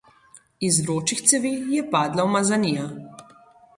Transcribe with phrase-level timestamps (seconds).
[0.69, 2.89] Iz vročih cevi je padla umazanija.